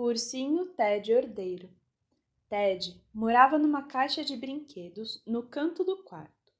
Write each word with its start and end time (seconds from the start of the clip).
O 0.00 0.04
ursinho 0.04 0.64
Ted 0.64 1.12
Ordeiro. 1.12 1.68
Ted 2.48 2.98
morava 3.12 3.58
numa 3.58 3.82
caixa 3.82 4.24
de 4.24 4.34
brinquedos 4.34 5.22
no 5.26 5.42
canto 5.42 5.84
do 5.84 6.02
quarto. 6.02 6.54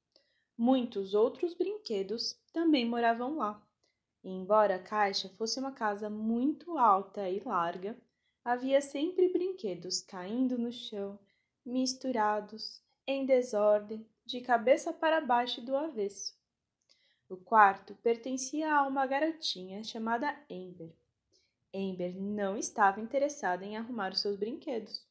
Muitos 0.55 1.15
outros 1.15 1.55
brinquedos 1.55 2.39
também 2.53 2.85
moravam 2.85 3.37
lá. 3.37 3.59
E 4.23 4.29
embora 4.29 4.75
a 4.75 4.83
caixa 4.83 5.27
fosse 5.39 5.59
uma 5.59 5.71
casa 5.71 6.07
muito 6.07 6.77
alta 6.77 7.27
e 7.27 7.41
larga, 7.43 7.97
havia 8.45 8.79
sempre 8.79 9.33
brinquedos 9.33 10.01
caindo 10.01 10.55
no 10.55 10.71
chão, 10.71 11.17
misturados, 11.65 12.79
em 13.07 13.25
desordem, 13.25 14.05
de 14.23 14.39
cabeça 14.41 14.93
para 14.93 15.19
baixo 15.19 15.61
do 15.61 15.75
avesso. 15.75 16.37
O 17.27 17.35
quarto 17.35 17.95
pertencia 18.03 18.71
a 18.71 18.87
uma 18.87 19.07
garotinha 19.07 19.83
chamada 19.83 20.29
Amber. 20.47 20.93
Amber 21.73 22.15
não 22.15 22.57
estava 22.57 22.99
interessada 22.99 23.65
em 23.65 23.77
arrumar 23.77 24.11
os 24.11 24.19
seus 24.19 24.35
brinquedos. 24.35 25.05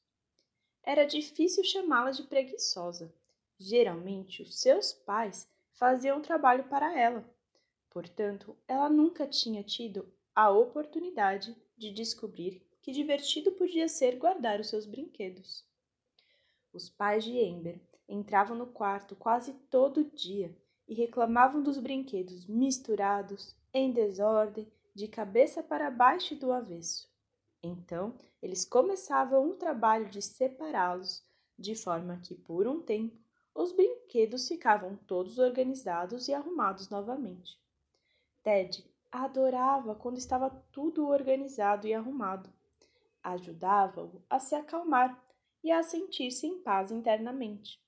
Era 0.83 1.05
difícil 1.05 1.65
chamá-la 1.65 2.11
de 2.11 2.23
preguiçosa. 2.25 3.13
Geralmente, 3.59 4.43
os 4.43 4.61
seus 4.61 4.93
pais 4.93 5.49
faziam 5.73 6.19
o 6.19 6.23
trabalho 6.23 6.65
para 6.65 6.99
ela. 6.99 7.25
Portanto, 7.89 8.57
ela 8.69 8.89
nunca 8.89 9.27
tinha 9.27 9.63
tido 9.63 10.13
a 10.35 10.51
oportunidade 10.51 11.57
de 11.77 11.91
descobrir 11.91 12.63
que 12.83 12.93
divertido 12.93 13.53
podia 13.53 13.89
ser 13.89 14.17
guardar 14.17 14.61
os 14.61 14.69
seus 14.69 14.87
brinquedos. 14.87 15.65
Os 16.73 16.89
pais 16.89 17.25
de 17.25 17.39
Amber 17.43 17.81
entravam 18.09 18.57
no 18.57 18.67
quarto 18.67 19.17
quase 19.17 19.53
todo 19.71 20.05
dia 20.05 20.55
e 20.87 20.95
reclamavam 20.95 21.63
dos 21.63 21.79
brinquedos 21.79 22.47
misturados, 22.47 23.55
em 23.73 23.93
desordem 23.93 24.71
de 25.01 25.09
cabeça 25.09 25.63
para 25.63 25.91
baixo 25.91 26.35
e 26.35 26.37
do 26.37 26.53
avesso. 26.53 27.11
Então, 27.63 28.19
eles 28.43 28.67
começavam 28.67 29.49
o 29.49 29.55
trabalho 29.55 30.11
de 30.11 30.21
separá-los, 30.21 31.25
de 31.59 31.75
forma 31.75 32.21
que, 32.23 32.35
por 32.35 32.69
um 32.69 32.83
tempo, 32.83 33.19
os 33.55 33.73
brinquedos 33.73 34.47
ficavam 34.47 34.97
todos 35.07 35.39
organizados 35.39 36.29
e 36.29 36.35
arrumados 36.35 36.91
novamente. 36.91 37.59
Ted 38.43 38.87
adorava 39.11 39.95
quando 39.95 40.19
estava 40.19 40.51
tudo 40.71 41.09
organizado 41.09 41.87
e 41.87 41.95
arrumado. 41.95 42.53
Ajudava-o 43.23 44.23
a 44.29 44.39
se 44.39 44.55
acalmar 44.55 45.19
e 45.65 45.71
a 45.71 45.83
sentir-se 45.83 46.47
em 46.47 46.61
paz 46.61 46.93
internamente. 46.93 47.83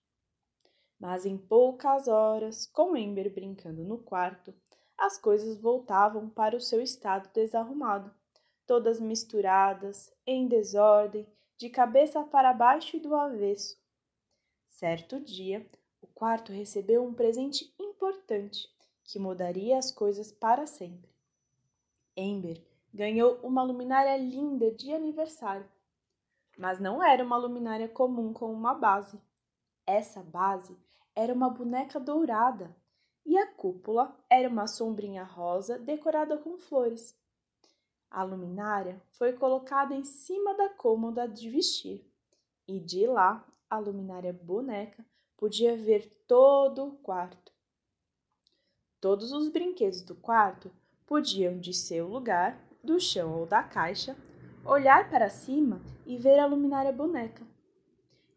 Mas 0.98 1.26
em 1.26 1.36
poucas 1.36 2.08
horas, 2.08 2.64
com 2.64 2.96
Ember 2.96 3.30
brincando 3.32 3.84
no 3.84 3.98
quarto, 3.98 4.54
as 5.02 5.18
coisas 5.18 5.56
voltavam 5.56 6.28
para 6.28 6.56
o 6.56 6.60
seu 6.60 6.80
estado 6.80 7.28
desarrumado, 7.34 8.14
todas 8.64 9.00
misturadas, 9.00 10.14
em 10.24 10.46
desordem, 10.46 11.26
de 11.56 11.68
cabeça 11.68 12.22
para 12.22 12.52
baixo 12.52 12.96
e 12.96 13.00
do 13.00 13.12
avesso. 13.16 13.76
Certo 14.68 15.18
dia, 15.18 15.68
o 16.00 16.06
quarto 16.06 16.52
recebeu 16.52 17.04
um 17.04 17.12
presente 17.12 17.74
importante 17.80 18.70
que 19.02 19.18
mudaria 19.18 19.76
as 19.76 19.90
coisas 19.90 20.30
para 20.30 20.68
sempre. 20.68 21.10
Ember 22.16 22.64
ganhou 22.94 23.40
uma 23.42 23.64
luminária 23.64 24.16
linda 24.16 24.70
de 24.70 24.94
aniversário, 24.94 25.68
mas 26.56 26.78
não 26.78 27.02
era 27.02 27.24
uma 27.24 27.36
luminária 27.36 27.88
comum 27.88 28.32
com 28.32 28.52
uma 28.52 28.72
base. 28.72 29.20
Essa 29.84 30.22
base 30.22 30.78
era 31.12 31.34
uma 31.34 31.50
boneca 31.50 31.98
dourada 31.98 32.72
e 33.24 33.38
a 33.38 33.46
cúpula 33.46 34.16
era 34.28 34.48
uma 34.48 34.66
sombrinha 34.66 35.24
rosa 35.24 35.78
decorada 35.78 36.36
com 36.36 36.58
flores. 36.58 37.16
A 38.10 38.22
luminária 38.22 39.00
foi 39.12 39.32
colocada 39.32 39.94
em 39.94 40.04
cima 40.04 40.54
da 40.54 40.68
cômoda 40.68 41.26
de 41.26 41.48
vestir, 41.48 42.04
e 42.66 42.78
de 42.78 43.06
lá 43.06 43.46
a 43.68 43.78
luminária 43.78 44.32
boneca 44.32 45.04
podia 45.36 45.76
ver 45.76 46.06
todo 46.26 46.84
o 46.84 46.96
quarto. 46.98 47.52
Todos 49.00 49.32
os 49.32 49.48
brinquedos 49.48 50.02
do 50.02 50.14
quarto 50.14 50.70
podiam, 51.06 51.58
de 51.58 51.72
seu 51.72 52.06
lugar, 52.06 52.58
do 52.84 53.00
chão 53.00 53.38
ou 53.38 53.46
da 53.46 53.62
caixa, 53.62 54.16
olhar 54.64 55.10
para 55.10 55.28
cima 55.28 55.80
e 56.06 56.16
ver 56.16 56.38
a 56.38 56.46
luminária 56.46 56.92
boneca. 56.92 57.44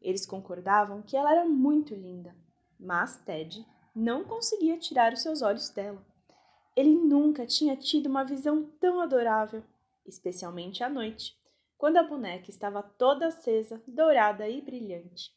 Eles 0.02 0.26
concordavam 0.26 1.02
que 1.02 1.18
ela 1.18 1.32
era 1.32 1.46
muito 1.46 1.94
linda, 1.94 2.36
mas 2.80 3.18
Ted 3.24 3.66
não 3.96 4.26
conseguia 4.26 4.78
tirar 4.78 5.14
os 5.14 5.22
seus 5.22 5.42
olhos 5.42 5.70
dela. 5.70 6.06
Ele 6.76 6.94
nunca 6.94 7.46
tinha 7.46 7.78
tido 7.78 8.08
uma 8.08 8.26
visão 8.26 8.66
tão 8.80 9.00
adorável, 9.00 9.64
especialmente 10.06 10.84
à 10.84 10.90
noite, 10.90 11.40
quando 11.78 11.98
a 11.98 12.04
boneca 12.04 12.50
estava 12.50 12.84
toda 12.84 13.28
acesa, 13.28 13.82
dourada 13.88 14.50
e 14.50 14.62
brilhante. 14.62 15.34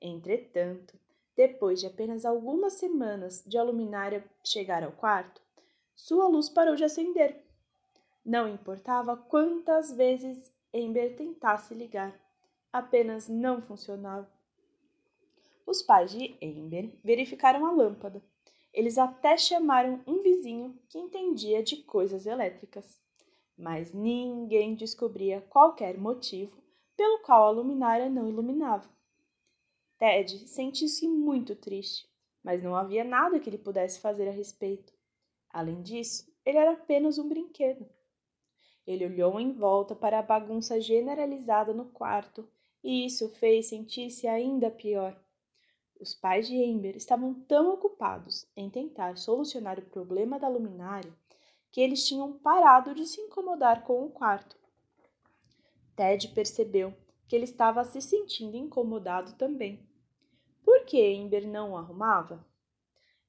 Entretanto, 0.00 0.98
depois 1.36 1.80
de 1.80 1.86
apenas 1.86 2.24
algumas 2.24 2.74
semanas 2.74 3.44
de 3.46 3.58
a 3.58 3.62
luminária 3.62 4.24
chegar 4.42 4.82
ao 4.82 4.92
quarto, 4.92 5.42
sua 5.94 6.26
luz 6.26 6.48
parou 6.48 6.74
de 6.74 6.84
acender. 6.84 7.44
Não 8.24 8.48
importava 8.48 9.16
quantas 9.16 9.92
vezes 9.92 10.52
Ember 10.72 11.16
tentasse 11.16 11.74
ligar, 11.74 12.18
apenas 12.72 13.28
não 13.28 13.60
funcionava. 13.60 14.37
Os 15.68 15.82
pais 15.82 16.10
de 16.10 16.34
Amber 16.42 16.98
verificaram 17.04 17.66
a 17.66 17.70
lâmpada. 17.70 18.24
Eles 18.72 18.96
até 18.96 19.36
chamaram 19.36 20.02
um 20.06 20.22
vizinho 20.22 20.80
que 20.88 20.98
entendia 20.98 21.62
de 21.62 21.82
coisas 21.82 22.24
elétricas, 22.24 22.98
mas 23.54 23.92
ninguém 23.92 24.74
descobria 24.74 25.42
qualquer 25.42 25.98
motivo 25.98 26.56
pelo 26.96 27.18
qual 27.18 27.48
a 27.48 27.50
luminária 27.50 28.08
não 28.08 28.26
iluminava. 28.26 28.88
Ted 29.98 30.48
sentiu-se 30.48 31.06
muito 31.06 31.54
triste, 31.54 32.08
mas 32.42 32.62
não 32.62 32.74
havia 32.74 33.04
nada 33.04 33.38
que 33.38 33.50
ele 33.50 33.58
pudesse 33.58 34.00
fazer 34.00 34.26
a 34.26 34.32
respeito. 34.32 34.90
Além 35.50 35.82
disso, 35.82 36.32
ele 36.46 36.56
era 36.56 36.72
apenas 36.72 37.18
um 37.18 37.28
brinquedo. 37.28 37.86
Ele 38.86 39.04
olhou 39.04 39.38
em 39.38 39.52
volta 39.52 39.94
para 39.94 40.18
a 40.18 40.22
bagunça 40.22 40.80
generalizada 40.80 41.74
no 41.74 41.90
quarto 41.90 42.48
e 42.82 43.04
isso 43.04 43.28
fez 43.34 43.66
sentir-se 43.66 44.26
ainda 44.26 44.70
pior. 44.70 45.27
Os 46.00 46.14
pais 46.14 46.46
de 46.46 46.62
Amber 46.62 46.96
estavam 46.96 47.34
tão 47.34 47.72
ocupados 47.72 48.46
em 48.56 48.70
tentar 48.70 49.16
solucionar 49.16 49.78
o 49.78 49.86
problema 49.86 50.38
da 50.38 50.48
luminária 50.48 51.12
que 51.70 51.80
eles 51.80 52.06
tinham 52.06 52.32
parado 52.38 52.94
de 52.94 53.06
se 53.06 53.20
incomodar 53.20 53.84
com 53.84 54.04
o 54.04 54.10
quarto. 54.10 54.56
Ted 55.96 56.28
percebeu 56.28 56.94
que 57.26 57.34
ele 57.34 57.44
estava 57.44 57.84
se 57.84 58.00
sentindo 58.00 58.56
incomodado 58.56 59.34
também. 59.34 59.86
Por 60.64 60.84
que 60.84 61.16
Amber 61.16 61.46
não 61.46 61.72
o 61.72 61.76
arrumava? 61.76 62.46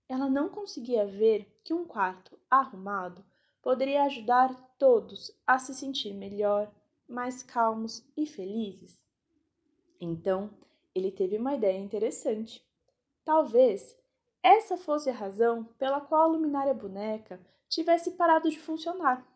Ela 0.08 0.30
não 0.30 0.50
conseguia 0.50 1.06
ver 1.06 1.60
que 1.64 1.74
um 1.74 1.86
quarto 1.86 2.40
arrumado 2.50 3.26
poderia 3.62 4.04
ajudar 4.04 4.56
todos 4.78 5.32
a 5.46 5.60
se 5.60 5.74
sentir 5.74 6.14
melhor, 6.14 6.72
mais 7.08 7.44
calmos 7.44 8.08
e 8.16 8.26
felizes. 8.26 9.02
Então, 10.00 10.50
ele 10.94 11.12
teve 11.12 11.38
uma 11.38 11.56
ideia 11.56 11.78
interessante. 11.78 12.66
Talvez 13.24 13.98
essa 14.42 14.78
fosse 14.78 15.10
a 15.10 15.14
razão 15.14 15.66
pela 15.78 16.00
qual 16.02 16.24
a 16.24 16.28
luminária 16.28 16.74
boneca 16.74 17.40
tivesse 17.68 18.12
parado 18.12 18.50
de 18.50 18.60
funcionar. 18.60 19.28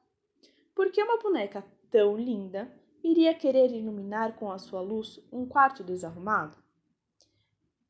Porque 0.74 1.02
uma 1.02 1.20
boneca 1.20 1.64
tão 1.92 2.18
linda 2.18 2.72
iria 3.04 3.34
querer 3.34 3.72
iluminar 3.72 4.36
com 4.38 4.52
a 4.52 4.58
sua 4.58 4.82
luz 4.82 5.20
um 5.32 5.46
quarto 5.46 5.84
desarrumado? 5.84 6.58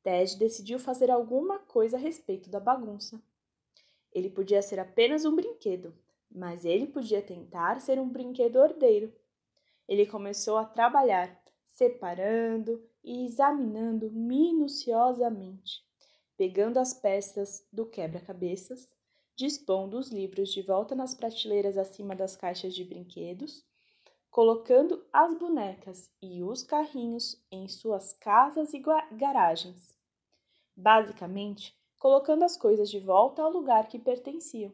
Ted 0.04 0.38
decidiu 0.38 0.80
fazer 0.80 1.10
alguma 1.10 1.60
coisa 1.60 1.96
a 1.96 2.00
respeito 2.00 2.50
da 2.50 2.60
bagunça. 2.60 3.22
Ele 4.12 4.30
podia 4.30 4.62
ser 4.62 4.80
apenas 4.80 5.24
um 5.24 5.36
brinquedo, 5.36 5.94
mas 6.30 6.66
ele 6.66 6.88
podia 6.88 7.22
tentar 7.22 7.80
ser 7.80 8.00
um 8.00 8.10
brinquedo 8.10 8.58
ordeiro. 8.58 9.14
Ele 9.88 10.06
começou 10.06 10.58
a 10.58 10.66
trabalhar, 10.66 11.42
separando 11.72 12.84
e 13.04 13.26
examinando 13.26 14.10
minuciosamente, 14.12 15.84
pegando 16.38 16.78
as 16.78 16.94
peças 16.94 17.68
do 17.72 17.86
quebra-cabeças, 17.86 18.88
dispondo 19.36 19.98
os 19.98 20.10
livros 20.10 20.50
de 20.50 20.62
volta 20.62 20.96
nas 20.96 21.14
prateleiras 21.14 21.78
acima 21.78 22.16
das 22.16 22.36
caixas 22.36 22.74
de 22.74 22.84
brinquedos, 22.84 23.66
colocando 24.30 25.06
as 25.12 25.38
bonecas 25.38 26.12
e 26.22 26.42
os 26.42 26.64
carrinhos 26.64 27.40
em 27.52 27.68
suas 27.68 28.14
casas 28.14 28.74
e 28.74 28.82
garagens. 29.12 29.96
Basicamente, 30.76 31.76
colocando 32.00 32.44
as 32.44 32.58
coisas 32.58 32.90
de 32.90 33.00
volta 33.00 33.42
ao 33.42 33.52
lugar 33.52 33.88
que 33.88 34.00
pertenciam. 34.00 34.72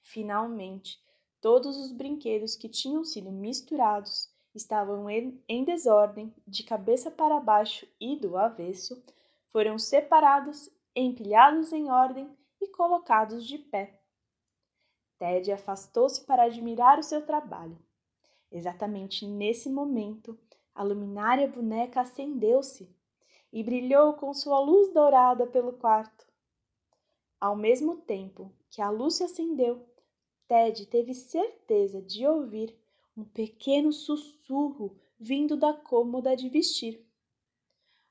Finalmente, 0.00 1.00
todos 1.40 1.76
os 1.76 1.90
brinquedos 1.90 2.54
que 2.54 2.68
tinham 2.68 3.04
sido 3.04 3.30
misturados 3.32 4.30
estavam 4.56 5.08
em 5.10 5.64
desordem, 5.64 6.34
de 6.46 6.62
cabeça 6.62 7.10
para 7.10 7.38
baixo 7.38 7.86
e 8.00 8.16
do 8.16 8.36
avesso, 8.36 9.02
foram 9.52 9.78
separados, 9.78 10.70
empilhados 10.94 11.72
em 11.72 11.90
ordem 11.90 12.28
e 12.60 12.68
colocados 12.68 13.46
de 13.46 13.58
pé. 13.58 14.00
Ted 15.18 15.50
afastou-se 15.52 16.24
para 16.24 16.44
admirar 16.44 16.98
o 16.98 17.02
seu 17.02 17.24
trabalho. 17.24 17.78
Exatamente 18.50 19.26
nesse 19.26 19.68
momento, 19.70 20.38
a 20.74 20.82
luminária 20.82 21.48
boneca 21.48 22.00
acendeu-se 22.00 22.94
e 23.52 23.62
brilhou 23.62 24.14
com 24.14 24.32
sua 24.34 24.60
luz 24.60 24.92
dourada 24.92 25.46
pelo 25.46 25.72
quarto. 25.72 26.26
Ao 27.40 27.56
mesmo 27.56 27.96
tempo 27.96 28.52
que 28.68 28.82
a 28.82 28.90
luz 28.90 29.14
se 29.14 29.24
acendeu, 29.24 29.86
Ted 30.46 30.86
teve 30.86 31.14
certeza 31.14 32.00
de 32.00 32.26
ouvir 32.26 32.78
um 33.16 33.24
pequeno 33.24 33.92
sussurro 33.92 34.94
vindo 35.18 35.56
da 35.56 35.72
cômoda 35.72 36.36
de 36.36 36.48
vestir. 36.48 37.02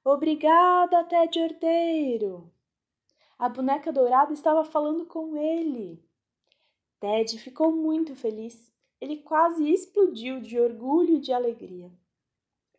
Obrigada, 0.04 1.04
Ted 1.04 1.40
Ordeiro! 1.40 2.52
A 3.38 3.48
boneca 3.48 3.92
dourada 3.92 4.34
estava 4.34 4.64
falando 4.64 5.06
com 5.06 5.36
ele. 5.38 6.04
Ted 7.00 7.38
ficou 7.38 7.72
muito 7.72 8.16
feliz. 8.16 8.74
Ele 9.00 9.18
quase 9.18 9.70
explodiu 9.70 10.40
de 10.40 10.60
orgulho 10.60 11.18
e 11.18 11.20
de 11.20 11.34
alegria. 11.34 11.92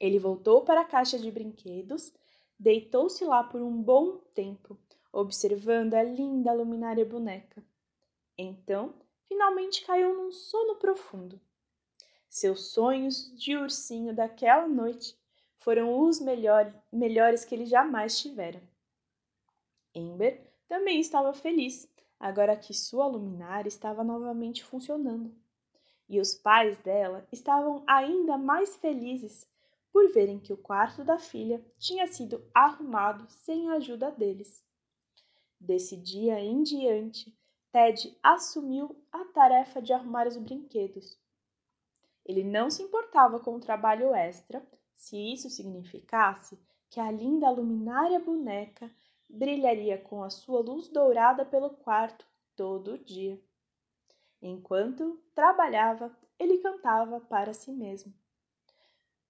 Ele 0.01 0.19
voltou 0.19 0.63
para 0.63 0.81
a 0.81 0.85
caixa 0.85 1.19
de 1.19 1.31
brinquedos, 1.31 2.13
deitou-se 2.59 3.25
lá 3.25 3.45
por 3.45 3.61
um 3.61 3.83
bom 3.83 4.19
tempo, 4.35 4.79
observando 5.13 5.95
a 5.95 6.03
linda 6.03 6.53
luminária 6.53 7.05
boneca. 7.05 7.63
Então, 8.37 8.95
finalmente 9.25 9.85
caiu 9.85 10.15
num 10.15 10.33
sono 10.33 10.77
profundo. 10.77 11.41
Seus 12.39 12.67
sonhos 12.67 13.33
de 13.35 13.57
ursinho 13.57 14.15
daquela 14.15 14.69
noite 14.69 15.19
foram 15.57 15.99
os 16.07 16.21
melhor, 16.21 16.71
melhores 16.93 17.47
que 17.47 17.55
ele 17.55 17.65
jamais 17.65 18.21
tivera. 18.21 18.63
Ember 19.95 20.47
também 20.69 21.01
estava 21.01 21.33
feliz, 21.33 21.91
agora 22.21 22.55
que 22.55 22.75
sua 22.75 23.07
luminária 23.07 23.69
estava 23.69 24.05
novamente 24.05 24.63
funcionando. 24.63 25.35
E 26.07 26.21
os 26.21 26.35
pais 26.35 26.77
dela 26.81 27.27
estavam 27.33 27.83
ainda 27.87 28.37
mais 28.37 28.77
felizes 28.77 29.49
por 29.91 30.13
verem 30.13 30.39
que 30.39 30.53
o 30.53 30.59
quarto 30.59 31.03
da 31.03 31.19
filha 31.19 31.65
tinha 31.79 32.07
sido 32.07 32.47
arrumado 32.53 33.27
sem 33.31 33.71
a 33.71 33.77
ajuda 33.77 34.11
deles. 34.11 34.63
Desse 35.59 35.97
dia 35.97 36.39
em 36.39 36.63
diante, 36.63 37.35
Ted 37.73 38.15
assumiu 38.23 38.95
a 39.11 39.25
tarefa 39.25 39.81
de 39.81 39.95
arrumar 39.95 40.27
os 40.27 40.37
brinquedos. 40.37 41.19
Ele 42.27 42.43
não 42.43 42.69
se 42.69 42.83
importava 42.83 43.39
com 43.39 43.55
o 43.55 43.61
trabalho 43.61 44.13
extra, 44.13 44.61
se 44.97 45.17
isso 45.33 45.49
significasse 45.49 46.59
que 46.91 46.99
a 46.99 47.09
linda 47.09 47.49
luminária 47.49 48.19
boneca 48.19 48.91
brilharia 49.31 49.97
com 49.97 50.25
a 50.25 50.31
sua 50.31 50.61
luz 50.61 50.89
dourada 50.89 51.45
pelo 51.45 51.71
quarto 51.71 52.27
todo 52.57 52.99
dia. 52.99 53.41
Enquanto 54.43 55.23
trabalhava, 55.35 56.11
ele 56.37 56.59
cantava 56.59 57.21
para 57.21 57.55
si 57.55 57.71
mesmo. 57.71 58.13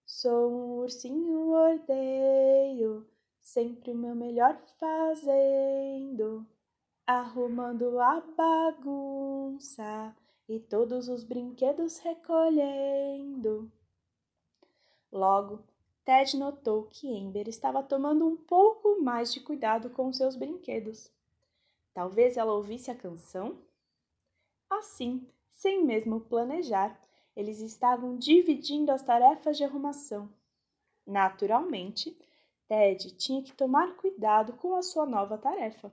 Sou 0.06 0.50
um 0.50 0.78
ursinho 0.78 1.50
ordeio, 1.50 3.06
sempre 3.40 3.90
o 3.90 3.94
meu 3.94 4.14
melhor 4.14 4.58
fazendo, 4.78 6.46
arrumando 7.06 8.00
a 8.00 8.20
bagunça 8.20 10.16
e 10.48 10.60
todos 10.60 11.08
os 11.08 11.24
brinquedos 11.24 11.98
recolhendo. 11.98 13.70
Logo, 15.10 15.64
Ted 16.04 16.36
notou 16.36 16.84
que 16.84 17.08
Ember 17.08 17.48
estava 17.48 17.82
tomando 17.82 18.26
um 18.26 18.36
pouco 18.36 19.00
mais 19.02 19.32
de 19.32 19.40
cuidado 19.40 19.90
com 19.90 20.12
seus 20.12 20.36
brinquedos. 20.36 21.10
Talvez 21.92 22.36
ela 22.36 22.52
ouvisse 22.52 22.90
a 22.90 22.94
canção? 22.94 23.58
Assim, 24.70 25.26
sem 25.54 25.84
mesmo 25.84 26.20
planejar, 26.20 27.00
eles 27.34 27.60
estavam 27.60 28.16
dividindo 28.16 28.92
as 28.92 29.02
tarefas 29.02 29.56
de 29.56 29.64
arrumação. 29.64 30.28
Naturalmente, 31.06 32.16
Ted 32.68 33.16
tinha 33.16 33.42
que 33.42 33.52
tomar 33.52 33.96
cuidado 33.96 34.52
com 34.54 34.74
a 34.74 34.82
sua 34.82 35.06
nova 35.06 35.38
tarefa. 35.38 35.92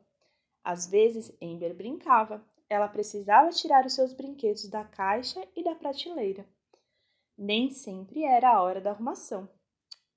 Às 0.64 0.88
vezes, 0.88 1.36
Ember 1.40 1.74
brincava. 1.76 2.44
Ela 2.74 2.88
precisava 2.88 3.52
tirar 3.52 3.86
os 3.86 3.94
seus 3.94 4.14
brinquedos 4.14 4.68
da 4.68 4.84
caixa 4.84 5.48
e 5.56 5.64
da 5.64 5.76
prateleira. 5.76 6.44
Nem 7.38 7.70
sempre 7.70 8.24
era 8.24 8.50
a 8.50 8.64
hora 8.64 8.82
da 8.82 8.90
arrumação. 8.90 9.48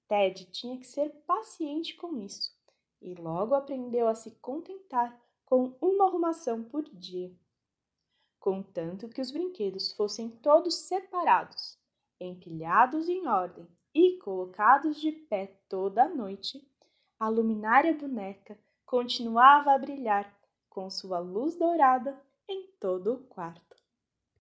Ted 0.09 0.47
tinha 0.47 0.79
que 0.79 0.87
ser 0.87 1.11
paciente 1.27 1.95
com 1.97 2.17
isso 2.17 2.57
e 3.03 3.15
logo 3.15 3.55
aprendeu 3.55 4.09
a 4.09 4.15
se 4.15 4.31
contentar 4.41 5.21
com 5.45 5.77
uma 5.83 6.07
arrumação 6.07 6.65
por 6.65 6.83
dia. 6.85 7.31
Contanto 8.41 9.11
que 9.11 9.21
os 9.21 9.31
brinquedos 9.31 9.93
fossem 9.93 10.31
todos 10.31 10.77
separados, 10.77 11.79
empilhados 12.19 13.07
em 13.07 13.29
ordem 13.29 13.69
e 13.93 14.17
colocados 14.17 14.99
de 14.99 15.13
pé 15.13 15.61
toda 15.69 16.05
a 16.05 16.09
noite, 16.09 16.67
a 17.21 17.29
luminária 17.29 17.93
boneca 17.93 18.59
continuava 18.87 19.73
a 19.73 19.79
brilhar 19.79 20.35
com 20.71 20.89
sua 20.89 21.19
luz 21.19 21.55
dourada 21.55 22.19
em 22.49 22.67
todo 22.81 23.15
o 23.15 23.19
quarto. 23.19 23.76